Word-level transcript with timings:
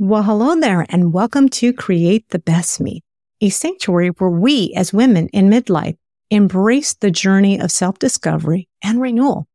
Well, 0.00 0.22
hello 0.22 0.54
there 0.54 0.86
and 0.90 1.12
welcome 1.12 1.48
to 1.48 1.72
Create 1.72 2.28
the 2.28 2.38
Best 2.38 2.80
Me, 2.80 3.02
a 3.40 3.48
sanctuary 3.48 4.10
where 4.10 4.30
we 4.30 4.72
as 4.76 4.92
women 4.92 5.26
in 5.30 5.50
midlife 5.50 5.96
embrace 6.30 6.94
the 6.94 7.10
journey 7.10 7.58
of 7.58 7.72
self-discovery 7.72 8.68
and 8.80 9.00
renewal. 9.00 9.48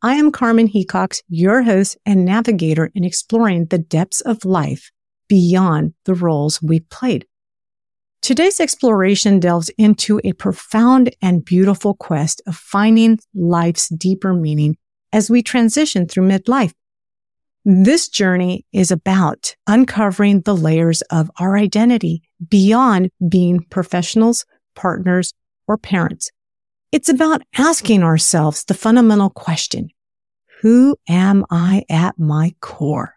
I 0.00 0.14
am 0.14 0.32
Carmen 0.32 0.68
Hecox, 0.68 1.20
your 1.28 1.60
host 1.60 1.98
and 2.06 2.24
navigator 2.24 2.90
in 2.94 3.04
exploring 3.04 3.66
the 3.66 3.76
depths 3.76 4.22
of 4.22 4.46
life 4.46 4.90
beyond 5.28 5.92
the 6.06 6.14
roles 6.14 6.62
we've 6.62 6.88
played. 6.88 7.26
Today's 8.22 8.60
exploration 8.60 9.40
delves 9.40 9.68
into 9.76 10.22
a 10.24 10.32
profound 10.32 11.14
and 11.20 11.44
beautiful 11.44 11.92
quest 11.92 12.40
of 12.46 12.56
finding 12.56 13.18
life's 13.34 13.90
deeper 13.90 14.32
meaning 14.32 14.78
as 15.12 15.28
we 15.28 15.42
transition 15.42 16.08
through 16.08 16.26
midlife. 16.26 16.72
This 17.64 18.08
journey 18.08 18.66
is 18.72 18.90
about 18.90 19.54
uncovering 19.68 20.40
the 20.40 20.56
layers 20.56 21.00
of 21.02 21.30
our 21.38 21.56
identity 21.56 22.22
beyond 22.48 23.10
being 23.28 23.60
professionals, 23.70 24.44
partners, 24.74 25.32
or 25.68 25.78
parents. 25.78 26.32
It's 26.90 27.08
about 27.08 27.42
asking 27.56 28.02
ourselves 28.02 28.64
the 28.64 28.74
fundamental 28.74 29.30
question. 29.30 29.90
Who 30.62 30.96
am 31.08 31.44
I 31.52 31.84
at 31.88 32.18
my 32.18 32.52
core? 32.60 33.14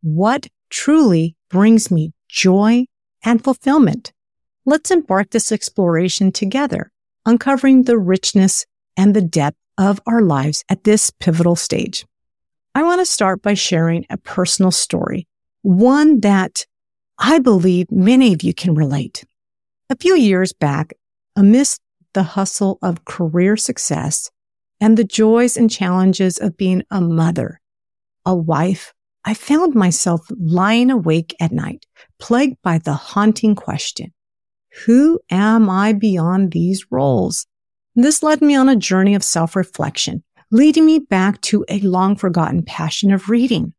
What 0.00 0.46
truly 0.70 1.34
brings 1.50 1.90
me 1.90 2.12
joy 2.28 2.86
and 3.24 3.42
fulfillment? 3.42 4.12
Let's 4.64 4.92
embark 4.92 5.30
this 5.30 5.50
exploration 5.50 6.30
together, 6.30 6.92
uncovering 7.26 7.82
the 7.82 7.98
richness 7.98 8.64
and 8.96 9.12
the 9.12 9.22
depth 9.22 9.58
of 9.76 10.00
our 10.06 10.22
lives 10.22 10.64
at 10.68 10.84
this 10.84 11.10
pivotal 11.10 11.56
stage. 11.56 12.06
I 12.74 12.82
want 12.82 13.00
to 13.00 13.06
start 13.06 13.42
by 13.42 13.54
sharing 13.54 14.06
a 14.08 14.16
personal 14.16 14.70
story, 14.70 15.28
one 15.60 16.20
that 16.20 16.64
I 17.18 17.38
believe 17.38 17.90
many 17.90 18.32
of 18.32 18.42
you 18.42 18.54
can 18.54 18.74
relate. 18.74 19.24
A 19.90 19.96
few 19.96 20.16
years 20.16 20.54
back, 20.54 20.94
amidst 21.36 21.80
the 22.14 22.22
hustle 22.22 22.78
of 22.82 23.04
career 23.04 23.58
success 23.58 24.30
and 24.80 24.96
the 24.96 25.04
joys 25.04 25.56
and 25.56 25.70
challenges 25.70 26.38
of 26.38 26.56
being 26.56 26.82
a 26.90 27.00
mother, 27.00 27.60
a 28.24 28.34
wife, 28.34 28.94
I 29.24 29.34
found 29.34 29.74
myself 29.74 30.26
lying 30.30 30.90
awake 30.90 31.36
at 31.38 31.52
night, 31.52 31.86
plagued 32.18 32.56
by 32.62 32.78
the 32.78 32.94
haunting 32.94 33.54
question, 33.54 34.12
who 34.86 35.20
am 35.30 35.68
I 35.68 35.92
beyond 35.92 36.52
these 36.52 36.86
roles? 36.90 37.46
This 37.94 38.22
led 38.22 38.40
me 38.40 38.54
on 38.54 38.70
a 38.70 38.76
journey 38.76 39.14
of 39.14 39.22
self-reflection 39.22 40.24
leading 40.52 40.84
me 40.84 40.98
back 40.98 41.40
to 41.40 41.64
a 41.68 41.80
long 41.80 42.14
forgotten 42.14 42.62
passion 42.62 43.10
of 43.10 43.30
reading. 43.30 43.72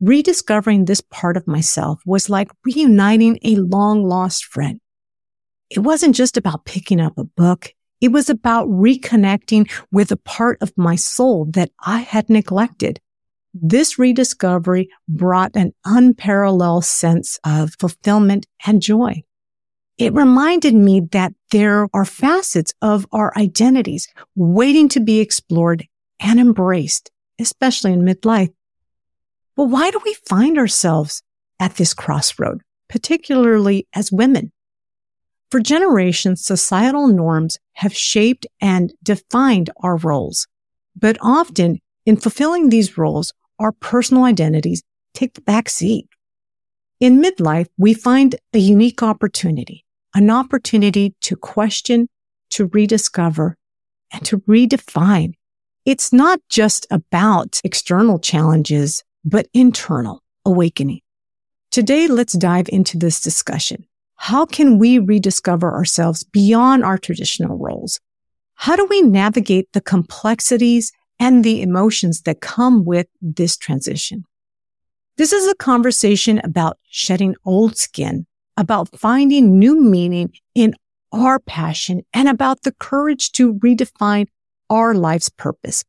Rediscovering 0.00 0.84
this 0.84 1.00
part 1.00 1.36
of 1.36 1.46
myself 1.46 2.02
was 2.04 2.28
like 2.28 2.50
reuniting 2.64 3.38
a 3.42 3.54
long 3.54 4.02
lost 4.02 4.44
friend. 4.44 4.80
It 5.70 5.78
wasn't 5.78 6.16
just 6.16 6.36
about 6.36 6.64
picking 6.64 7.00
up 7.00 7.16
a 7.18 7.24
book. 7.24 7.72
It 8.00 8.08
was 8.08 8.28
about 8.28 8.68
reconnecting 8.68 9.70
with 9.92 10.10
a 10.10 10.16
part 10.16 10.58
of 10.60 10.72
my 10.76 10.96
soul 10.96 11.46
that 11.52 11.70
I 11.86 12.00
had 12.00 12.28
neglected. 12.28 13.00
This 13.54 13.96
rediscovery 13.96 14.88
brought 15.08 15.54
an 15.54 15.72
unparalleled 15.84 16.84
sense 16.84 17.38
of 17.44 17.74
fulfillment 17.78 18.46
and 18.66 18.82
joy. 18.82 19.22
It 19.98 20.14
reminded 20.14 20.74
me 20.74 21.00
that 21.12 21.32
there 21.52 21.88
are 21.94 22.04
facets 22.04 22.72
of 22.82 23.06
our 23.12 23.32
identities 23.36 24.08
waiting 24.34 24.88
to 24.90 25.00
be 25.00 25.20
explored 25.20 25.86
and 26.20 26.40
embraced, 26.40 27.10
especially 27.38 27.92
in 27.92 28.02
midlife. 28.02 28.52
But 29.56 29.64
why 29.64 29.90
do 29.90 30.00
we 30.04 30.14
find 30.28 30.58
ourselves 30.58 31.22
at 31.58 31.76
this 31.76 31.94
crossroad, 31.94 32.62
particularly 32.88 33.86
as 33.94 34.12
women? 34.12 34.52
For 35.50 35.60
generations, 35.60 36.44
societal 36.44 37.08
norms 37.08 37.58
have 37.74 37.94
shaped 37.94 38.46
and 38.60 38.92
defined 39.02 39.70
our 39.82 39.96
roles. 39.96 40.46
But 40.94 41.16
often 41.22 41.80
in 42.04 42.16
fulfilling 42.16 42.68
these 42.68 42.98
roles, 42.98 43.32
our 43.58 43.72
personal 43.72 44.24
identities 44.24 44.82
take 45.14 45.34
the 45.34 45.40
back 45.40 45.68
seat. 45.68 46.06
In 47.00 47.22
midlife, 47.22 47.68
we 47.76 47.94
find 47.94 48.36
a 48.52 48.58
unique 48.58 49.02
opportunity, 49.02 49.84
an 50.14 50.30
opportunity 50.30 51.14
to 51.22 51.36
question, 51.36 52.08
to 52.50 52.66
rediscover, 52.66 53.56
and 54.12 54.24
to 54.24 54.38
redefine 54.40 55.34
it's 55.88 56.12
not 56.12 56.38
just 56.50 56.86
about 56.90 57.62
external 57.64 58.18
challenges, 58.18 59.02
but 59.24 59.48
internal 59.54 60.22
awakening. 60.44 61.00
Today, 61.70 62.08
let's 62.08 62.34
dive 62.34 62.68
into 62.68 62.98
this 62.98 63.22
discussion. 63.22 63.86
How 64.16 64.44
can 64.44 64.78
we 64.78 64.98
rediscover 64.98 65.72
ourselves 65.72 66.24
beyond 66.24 66.84
our 66.84 66.98
traditional 66.98 67.56
roles? 67.56 68.00
How 68.56 68.76
do 68.76 68.84
we 68.90 69.00
navigate 69.00 69.72
the 69.72 69.80
complexities 69.80 70.92
and 71.18 71.42
the 71.42 71.62
emotions 71.62 72.20
that 72.22 72.42
come 72.42 72.84
with 72.84 73.06
this 73.22 73.56
transition? 73.56 74.26
This 75.16 75.32
is 75.32 75.50
a 75.50 75.54
conversation 75.54 76.38
about 76.44 76.76
shedding 76.90 77.34
old 77.46 77.78
skin, 77.78 78.26
about 78.58 78.94
finding 78.94 79.58
new 79.58 79.80
meaning 79.80 80.34
in 80.54 80.74
our 81.12 81.38
passion, 81.38 82.02
and 82.12 82.28
about 82.28 82.64
the 82.64 82.72
courage 82.72 83.32
to 83.32 83.54
redefine 83.54 84.26
our 84.70 84.94
life's 84.94 85.28
purpose. 85.28 85.84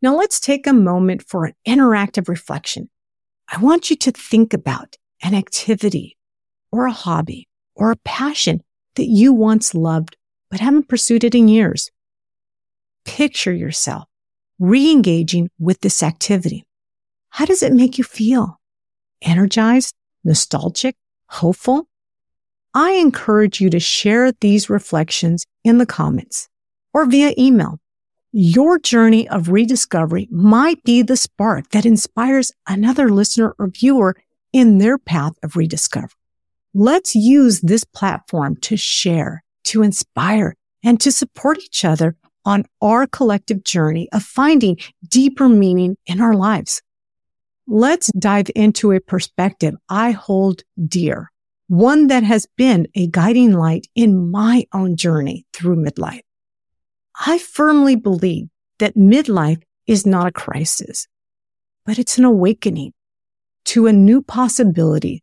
Now 0.00 0.16
let's 0.16 0.40
take 0.40 0.66
a 0.66 0.72
moment 0.72 1.22
for 1.22 1.44
an 1.44 1.54
interactive 1.66 2.28
reflection. 2.28 2.90
I 3.48 3.58
want 3.58 3.90
you 3.90 3.96
to 3.96 4.10
think 4.10 4.52
about 4.52 4.96
an 5.22 5.34
activity 5.34 6.16
or 6.70 6.86
a 6.86 6.92
hobby 6.92 7.48
or 7.74 7.90
a 7.90 7.96
passion 7.96 8.62
that 8.96 9.06
you 9.06 9.32
once 9.32 9.74
loved 9.74 10.16
but 10.50 10.60
haven't 10.60 10.88
pursued 10.88 11.24
it 11.24 11.34
in 11.34 11.48
years. 11.48 11.90
Picture 13.04 13.52
yourself 13.52 14.08
re-engaging 14.58 15.50
with 15.58 15.80
this 15.80 16.02
activity. 16.02 16.64
How 17.30 17.44
does 17.44 17.62
it 17.62 17.72
make 17.72 17.98
you 17.98 18.04
feel? 18.04 18.60
Energized, 19.20 19.94
nostalgic, 20.24 20.94
hopeful? 21.26 21.88
I 22.74 22.92
encourage 22.92 23.60
you 23.60 23.70
to 23.70 23.80
share 23.80 24.30
these 24.32 24.70
reflections 24.70 25.46
in 25.64 25.78
the 25.78 25.86
comments 25.86 26.48
or 26.94 27.06
via 27.06 27.34
email. 27.36 27.80
Your 28.34 28.78
journey 28.78 29.28
of 29.28 29.50
rediscovery 29.50 30.26
might 30.30 30.82
be 30.84 31.02
the 31.02 31.18
spark 31.18 31.68
that 31.72 31.84
inspires 31.84 32.50
another 32.66 33.10
listener 33.10 33.54
or 33.58 33.68
viewer 33.68 34.16
in 34.54 34.78
their 34.78 34.96
path 34.96 35.34
of 35.42 35.54
rediscovery. 35.54 36.16
Let's 36.72 37.14
use 37.14 37.60
this 37.60 37.84
platform 37.84 38.56
to 38.62 38.78
share, 38.78 39.44
to 39.64 39.82
inspire, 39.82 40.56
and 40.82 40.98
to 41.02 41.12
support 41.12 41.58
each 41.58 41.84
other 41.84 42.16
on 42.46 42.64
our 42.80 43.06
collective 43.06 43.64
journey 43.64 44.08
of 44.12 44.22
finding 44.22 44.78
deeper 45.06 45.46
meaning 45.46 45.98
in 46.06 46.22
our 46.22 46.32
lives. 46.32 46.80
Let's 47.66 48.10
dive 48.18 48.50
into 48.56 48.92
a 48.92 49.00
perspective 49.00 49.74
I 49.90 50.12
hold 50.12 50.62
dear, 50.82 51.30
one 51.68 52.06
that 52.06 52.22
has 52.22 52.46
been 52.56 52.88
a 52.94 53.08
guiding 53.08 53.52
light 53.52 53.88
in 53.94 54.30
my 54.30 54.64
own 54.72 54.96
journey 54.96 55.44
through 55.52 55.84
midlife. 55.84 56.22
I 57.18 57.38
firmly 57.38 57.96
believe 57.96 58.48
that 58.78 58.96
midlife 58.96 59.62
is 59.86 60.06
not 60.06 60.26
a 60.26 60.32
crisis, 60.32 61.06
but 61.84 61.98
it's 61.98 62.18
an 62.18 62.24
awakening 62.24 62.92
to 63.66 63.86
a 63.86 63.92
new 63.92 64.22
possibility, 64.22 65.22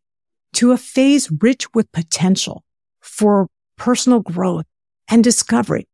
to 0.53 0.71
a 0.71 0.77
phase 0.77 1.31
rich 1.41 1.73
with 1.73 1.91
potential 1.91 2.63
for 3.01 3.47
personal 3.77 4.19
growth 4.19 4.65
and 5.09 5.23
discovery. 5.23 5.87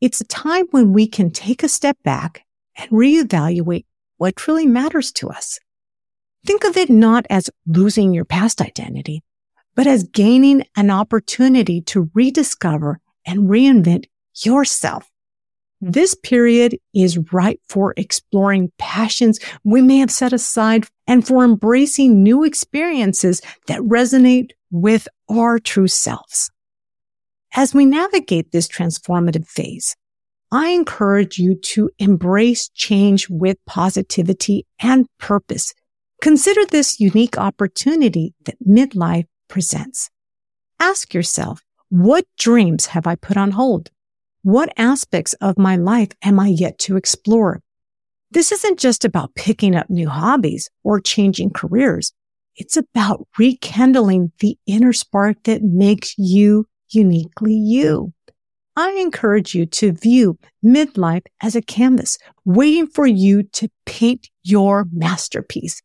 It's 0.00 0.20
a 0.20 0.26
time 0.26 0.66
when 0.70 0.92
we 0.92 1.06
can 1.06 1.30
take 1.30 1.62
a 1.62 1.68
step 1.68 1.98
back 2.02 2.44
and 2.76 2.90
reevaluate 2.90 3.84
what 4.16 4.36
truly 4.36 4.66
matters 4.66 5.12
to 5.12 5.28
us. 5.28 5.58
Think 6.46 6.64
of 6.64 6.76
it 6.76 6.88
not 6.88 7.26
as 7.28 7.50
losing 7.66 8.14
your 8.14 8.24
past 8.24 8.60
identity, 8.60 9.22
but 9.74 9.86
as 9.86 10.04
gaining 10.04 10.64
an 10.76 10.90
opportunity 10.90 11.82
to 11.82 12.10
rediscover 12.14 13.00
and 13.26 13.50
reinvent 13.50 14.06
yourself 14.42 15.09
this 15.80 16.14
period 16.14 16.76
is 16.94 17.18
ripe 17.32 17.60
for 17.68 17.94
exploring 17.96 18.70
passions 18.78 19.38
we 19.64 19.80
may 19.80 19.98
have 19.98 20.10
set 20.10 20.32
aside 20.32 20.86
and 21.06 21.26
for 21.26 21.44
embracing 21.44 22.22
new 22.22 22.44
experiences 22.44 23.40
that 23.66 23.80
resonate 23.80 24.50
with 24.70 25.08
our 25.30 25.58
true 25.58 25.88
selves. 25.88 26.50
As 27.54 27.74
we 27.74 27.86
navigate 27.86 28.52
this 28.52 28.68
transformative 28.68 29.46
phase, 29.46 29.96
I 30.52 30.68
encourage 30.70 31.38
you 31.38 31.54
to 31.54 31.90
embrace 31.98 32.68
change 32.70 33.28
with 33.30 33.56
positivity 33.66 34.66
and 34.80 35.06
purpose. 35.18 35.72
Consider 36.20 36.66
this 36.66 37.00
unique 37.00 37.38
opportunity 37.38 38.34
that 38.44 38.56
midlife 38.66 39.26
presents. 39.48 40.10
Ask 40.78 41.14
yourself, 41.14 41.62
what 41.88 42.26
dreams 42.38 42.86
have 42.86 43.06
I 43.06 43.14
put 43.14 43.36
on 43.36 43.52
hold? 43.52 43.90
What 44.42 44.72
aspects 44.78 45.34
of 45.34 45.58
my 45.58 45.76
life 45.76 46.08
am 46.22 46.40
I 46.40 46.48
yet 46.48 46.78
to 46.80 46.96
explore? 46.96 47.60
This 48.30 48.52
isn't 48.52 48.78
just 48.78 49.04
about 49.04 49.34
picking 49.34 49.76
up 49.76 49.90
new 49.90 50.08
hobbies 50.08 50.70
or 50.82 50.98
changing 50.98 51.50
careers. 51.50 52.14
It's 52.56 52.78
about 52.78 53.28
rekindling 53.38 54.32
the 54.40 54.56
inner 54.66 54.94
spark 54.94 55.42
that 55.42 55.62
makes 55.62 56.16
you 56.16 56.66
uniquely 56.88 57.52
you. 57.52 58.14
I 58.76 58.92
encourage 58.92 59.54
you 59.54 59.66
to 59.66 59.92
view 59.92 60.38
midlife 60.64 61.26
as 61.42 61.54
a 61.54 61.60
canvas 61.60 62.16
waiting 62.46 62.86
for 62.86 63.06
you 63.06 63.42
to 63.42 63.68
paint 63.84 64.30
your 64.42 64.86
masterpiece. 64.90 65.82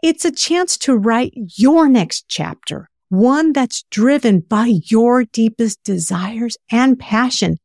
It's 0.00 0.24
a 0.24 0.30
chance 0.30 0.78
to 0.78 0.96
write 0.96 1.32
your 1.56 1.88
next 1.88 2.28
chapter, 2.28 2.88
one 3.08 3.52
that's 3.52 3.82
driven 3.90 4.40
by 4.40 4.74
your 4.84 5.24
deepest 5.24 5.82
desires 5.82 6.56
and 6.70 6.96
passion. 6.96 7.58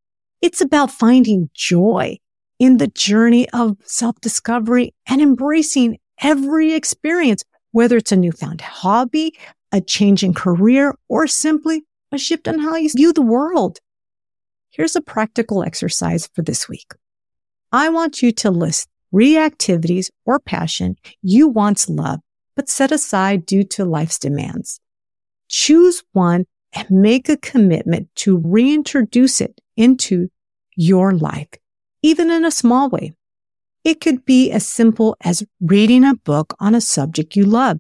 It's 0.46 0.62
about 0.62 0.92
finding 0.92 1.50
joy 1.56 2.20
in 2.60 2.78
the 2.78 2.90
journey 2.90 3.50
of 3.50 3.78
self-discovery 3.84 4.94
and 5.08 5.20
embracing 5.20 5.98
every 6.22 6.74
experience, 6.74 7.44
whether 7.72 7.98
it's 7.98 8.12
a 8.12 8.16
newfound 8.16 8.62
hobby, 8.62 9.36
a 9.72 9.82
change 9.82 10.24
in 10.24 10.36
career, 10.36 10.94
or 11.10 11.26
simply 11.26 11.84
a 12.12 12.20
shift 12.20 12.46
in 12.46 12.60
how 12.60 12.76
you 12.76 12.92
view 12.96 13.12
the 13.12 13.24
world. 13.24 13.80
Here's 14.70 14.96
a 14.96 15.02
practical 15.02 15.64
exercise 15.64 16.30
for 16.36 16.44
this 16.44 16.70
week. 16.70 16.94
I 17.72 17.90
want 17.90 18.22
you 18.22 18.32
to 18.34 18.52
list 18.52 18.88
three 19.10 19.40
activities 19.40 20.12
or 20.26 20.40
passion 20.40 20.96
you 21.24 21.48
once 21.48 21.90
loved, 21.90 22.22
but 22.56 22.70
set 22.70 22.92
aside 22.92 23.48
due 23.48 23.64
to 23.64 23.84
life's 23.84 24.20
demands. 24.20 24.80
Choose 25.48 26.04
one 26.12 26.46
and 26.72 26.88
make 26.92 27.30
a 27.30 27.38
commitment 27.38 28.10
to 28.18 28.38
reintroduce 28.38 29.42
it 29.42 29.60
into 29.76 30.30
your 30.76 31.14
life, 31.14 31.50
even 32.02 32.30
in 32.32 32.46
a 32.46 32.52
small 32.52 32.90
way. 32.90 33.14
It 33.84 34.02
could 34.02 34.26
be 34.26 34.52
as 34.52 34.68
simple 34.68 35.16
as 35.22 35.46
reading 35.62 36.04
a 36.04 36.16
book 36.16 36.56
on 36.60 36.74
a 36.74 36.82
subject 36.82 37.36
you 37.36 37.46
love, 37.46 37.80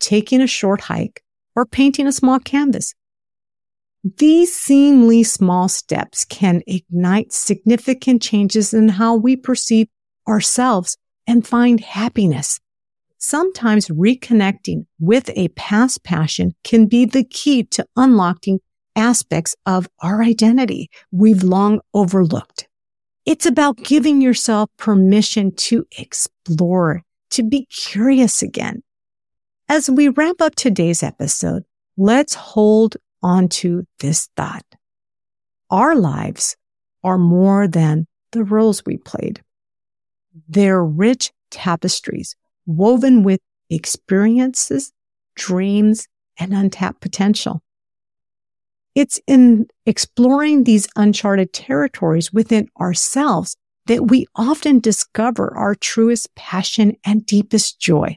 taking 0.00 0.40
a 0.40 0.46
short 0.46 0.82
hike, 0.82 1.22
or 1.54 1.66
painting 1.66 2.06
a 2.06 2.12
small 2.12 2.38
canvas. 2.38 2.94
These 4.16 4.54
seemingly 4.54 5.24
small 5.24 5.68
steps 5.68 6.24
can 6.24 6.62
ignite 6.66 7.32
significant 7.32 8.22
changes 8.22 8.72
in 8.72 8.88
how 8.90 9.16
we 9.16 9.36
perceive 9.36 9.88
ourselves 10.26 10.96
and 11.26 11.46
find 11.46 11.80
happiness. 11.80 12.60
Sometimes 13.18 13.88
reconnecting 13.88 14.86
with 15.00 15.30
a 15.34 15.48
past 15.48 16.04
passion 16.04 16.54
can 16.62 16.86
be 16.86 17.04
the 17.04 17.24
key 17.24 17.64
to 17.64 17.84
unlocking 17.96 18.60
aspects 18.98 19.54
of 19.64 19.88
our 20.00 20.22
identity 20.22 20.90
we've 21.12 21.42
long 21.42 21.80
overlooked. 21.94 22.68
It's 23.24 23.46
about 23.46 23.76
giving 23.78 24.20
yourself 24.20 24.68
permission 24.76 25.54
to 25.56 25.86
explore, 25.96 27.02
to 27.30 27.42
be 27.42 27.66
curious 27.66 28.42
again. 28.42 28.82
As 29.68 29.88
we 29.88 30.08
wrap 30.08 30.40
up 30.40 30.54
today's 30.54 31.02
episode, 31.02 31.64
let's 31.96 32.34
hold 32.34 32.96
onto 33.22 33.84
this 34.00 34.28
thought. 34.36 34.64
Our 35.70 35.94
lives 35.94 36.56
are 37.04 37.18
more 37.18 37.68
than 37.68 38.06
the 38.32 38.44
roles 38.44 38.84
we 38.84 38.96
played. 38.96 39.42
They're 40.48 40.84
rich 40.84 41.30
tapestries 41.50 42.34
woven 42.66 43.22
with 43.22 43.40
experiences, 43.70 44.92
dreams, 45.34 46.06
and 46.38 46.52
untapped 46.52 47.00
potential. 47.00 47.62
It's 48.98 49.20
in 49.28 49.68
exploring 49.86 50.64
these 50.64 50.88
uncharted 50.96 51.52
territories 51.52 52.32
within 52.32 52.68
ourselves 52.80 53.54
that 53.86 54.08
we 54.08 54.26
often 54.34 54.80
discover 54.80 55.56
our 55.56 55.76
truest 55.76 56.34
passion 56.34 56.96
and 57.06 57.24
deepest 57.24 57.78
joy. 57.78 58.16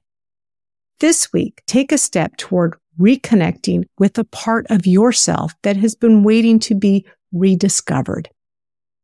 This 0.99 1.31
week, 1.31 1.61
take 1.67 1.91
a 1.91 1.99
step 1.99 2.35
toward 2.37 2.73
reconnecting 2.99 3.83
with 3.99 4.17
a 4.17 4.23
part 4.23 4.65
of 4.71 4.87
yourself 4.87 5.53
that 5.61 5.77
has 5.77 5.93
been 5.93 6.23
waiting 6.23 6.57
to 6.61 6.73
be 6.73 7.05
rediscovered. 7.31 8.27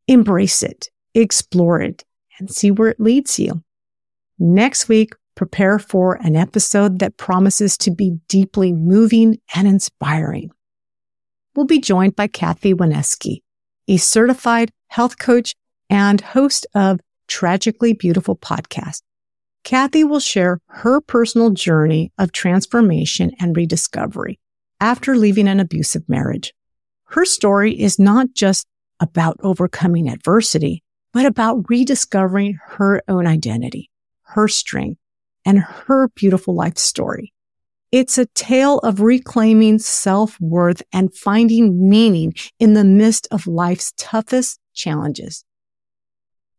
Embrace 0.07 0.63
it, 0.63 0.89
explore 1.13 1.79
it, 1.79 2.03
and 2.39 2.50
see 2.50 2.71
where 2.71 2.89
it 2.89 3.00
leads 3.00 3.38
you. 3.38 3.62
Next 4.39 4.89
week, 4.89 5.13
prepare 5.35 5.77
for 5.77 6.15
an 6.24 6.35
episode 6.35 6.97
that 6.97 7.18
promises 7.18 7.77
to 7.77 7.91
be 7.91 8.18
deeply 8.27 8.74
moving 8.74 9.38
and 9.53 9.68
inspiring. 9.68 10.50
We'll 11.57 11.65
be 11.65 11.80
joined 11.80 12.15
by 12.15 12.27
Kathy 12.27 12.75
Wisniewski, 12.75 13.42
a 13.88 13.98
certified 13.98 14.69
health 14.89 15.18
coach 15.18 15.56
and 15.89 16.21
host 16.21 16.68
of 16.75 17.00
Tragically 17.27 17.94
Beautiful 17.94 18.36
podcast. 18.36 19.01
Kathy 19.63 20.04
will 20.04 20.19
share 20.19 20.59
her 20.68 21.01
personal 21.01 21.50
journey 21.50 22.12
of 22.19 22.31
transformation 22.31 23.31
and 23.39 23.57
rediscovery 23.57 24.39
after 24.80 25.15
leaving 25.15 25.48
an 25.48 25.59
abusive 25.59 26.07
marriage. 26.07 26.54
Her 27.06 27.25
story 27.25 27.74
is 27.74 27.98
not 27.98 28.36
just 28.36 28.68
about 29.00 29.38
overcoming 29.42 30.07
adversity, 30.07 30.83
but 31.12 31.25
about 31.25 31.68
rediscovering 31.69 32.60
her 32.65 33.01
own 33.07 33.25
identity, 33.25 33.89
her 34.21 34.48
strength, 34.48 35.00
and 35.44 35.57
her 35.57 36.10
beautiful 36.10 36.53
life 36.53 36.77
story. 36.77 37.33
It's 37.92 38.18
a 38.18 38.25
tale 38.25 38.80
of 38.80 39.00
reclaiming 39.00 39.80
self-worth 39.80 40.84
and 40.92 41.16
finding 41.16 41.89
meaning 41.89 42.34
in 42.60 42.74
the 42.74 42.84
midst 42.84 43.28
of 43.31 43.48
life's 43.48 43.94
toughest 43.98 44.60
challenges. 44.74 45.45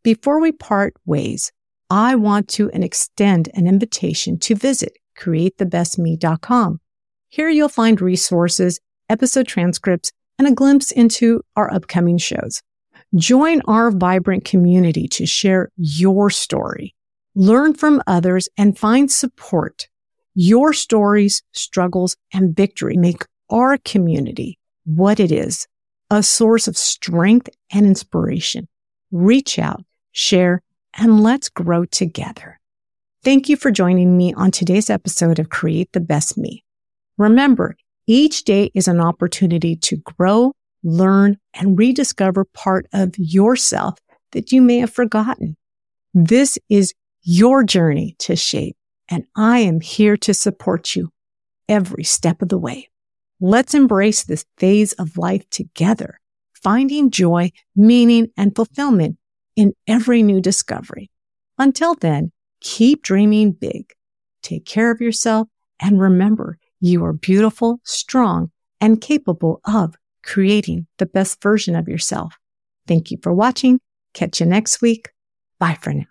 Before 0.03 0.41
we 0.41 0.53
part 0.53 0.95
ways, 1.05 1.53
I 1.91 2.15
want 2.15 2.49
to 2.51 2.71
extend 2.71 3.51
an 3.53 3.67
invitation 3.67 4.39
to 4.39 4.55
visit 4.55 4.97
createthebestme.com. 5.19 6.81
Here 7.29 7.49
you'll 7.51 7.69
find 7.69 8.01
resources, 8.01 8.81
episode 9.11 9.47
transcripts, 9.47 10.13
and 10.39 10.49
a 10.49 10.53
glimpse 10.53 10.93
into 10.93 11.43
our 11.57 11.73
upcoming 11.73 12.17
shows. 12.17 12.63
Join 13.15 13.61
our 13.67 13.91
vibrant 13.91 14.45
community 14.45 15.09
to 15.09 15.27
share 15.27 15.71
your 15.77 16.31
story, 16.31 16.95
learn 17.35 17.75
from 17.75 18.03
others, 18.07 18.49
and 18.57 18.79
find 18.79 19.11
support. 19.11 19.89
Your 20.41 20.73
stories, 20.73 21.43
struggles, 21.51 22.17
and 22.33 22.55
victory 22.55 22.97
make 22.97 23.25
our 23.51 23.77
community 23.79 24.57
what 24.85 25.19
it 25.19 25.33
is, 25.33 25.67
a 26.13 26.23
source 26.23 26.69
of 26.69 26.79
strength 26.79 27.51
and 27.73 27.85
inspiration. 27.85 28.69
Reach 29.11 29.59
out, 29.59 29.83
share, 30.13 30.63
and 30.95 31.25
let's 31.25 31.49
grow 31.49 31.87
together. 31.87 32.61
Thank 33.25 33.49
you 33.49 33.57
for 33.57 33.73
joining 33.73 34.17
me 34.17 34.33
on 34.33 34.53
today's 34.53 34.91
episode 34.91 35.41
of 35.41 35.49
Create 35.49 35.91
the 35.91 35.99
Best 35.99 36.39
Me. 36.39 36.63
Remember, 37.17 37.77
each 38.07 38.45
day 38.45 38.71
is 38.75 38.87
an 38.87 39.01
opportunity 39.01 39.75
to 39.75 39.97
grow, 39.97 40.55
learn, 40.85 41.37
and 41.53 41.77
rediscover 41.77 42.45
part 42.45 42.87
of 42.93 43.13
yourself 43.19 43.99
that 44.31 44.53
you 44.53 44.63
may 44.63 44.79
have 44.79 44.93
forgotten. 44.93 45.57
This 46.15 46.61
is 46.69 46.95
your 47.23 47.65
journey 47.65 48.15
to 48.21 48.37
shape, 48.37 48.77
and 49.09 49.25
I 49.37 49.61
am 49.61 49.81
here 49.81 50.17
to 50.19 50.35
support 50.35 50.95
you 50.95 51.11
every 51.69 52.05
step 52.05 52.43
of 52.43 52.49
the 52.49 52.59
way. 52.59 52.89
Let's 53.41 53.75
embrace 53.75 54.25
this 54.25 54.45
phase 54.57 54.93
of 54.95 55.17
life 55.17 55.49
together, 55.51 56.21
finding 56.55 57.11
joy, 57.11 57.53
meaning, 57.77 58.29
and 58.37 58.55
fulfillment 58.55 59.17
in 59.55 59.75
every 59.87 60.23
new 60.23 60.41
discovery. 60.41 61.11
Until 61.59 61.95
then, 61.95 62.33
keep 62.61 63.03
dreaming 63.03 63.53
big. 63.53 63.93
Take 64.43 64.65
care 64.65 64.91
of 64.91 65.01
yourself 65.01 65.49
and 65.81 66.01
remember 66.01 66.59
you 66.81 67.05
are 67.05 67.13
beautiful, 67.13 67.81
strong, 67.85 68.51
and 68.81 69.01
capable 69.01 69.61
of 69.65 69.95
creating 70.23 70.87
the 70.99 71.07
best 71.07 71.43
version 71.43 71.75
of 71.75 71.89
yourself. 71.89 72.37
Thank 72.87 73.11
you 73.11 73.19
for 73.23 73.33
watching. 73.33 73.81
Catch 74.15 74.41
you 74.41 74.47
next 74.47 74.81
week. 74.81 75.11
Bye 75.59 75.79
for 75.81 75.93
now. 75.93 76.07